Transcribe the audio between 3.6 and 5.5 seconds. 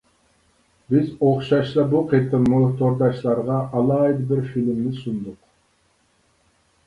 ئالاھىدە بىر فىلىمنى سۇندۇق.